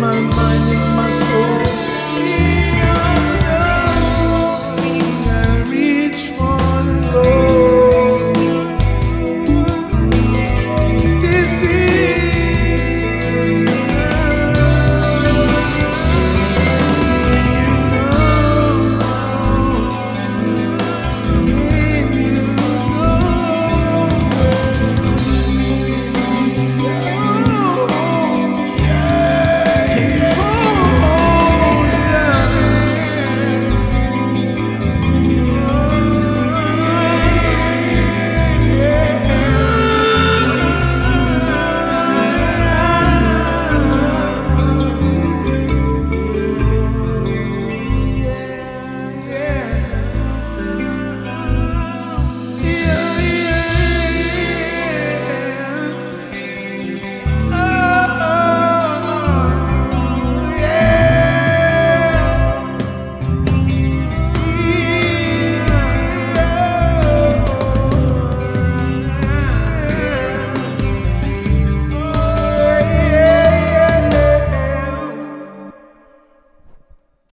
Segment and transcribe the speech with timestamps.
[0.00, 0.93] my mind